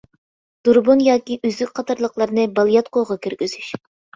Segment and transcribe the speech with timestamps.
[0.69, 3.71] دۇربۇن ياكى ئۈزۈك قاتارلىقلارنى بالىياتقۇغا كىرگۈزۈش.